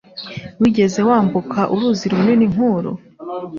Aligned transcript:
Wigeze 0.61 0.99
wambuka 1.09 1.59
uruzi 1.73 2.05
runini 2.11 2.45
nk'uru? 2.53 2.91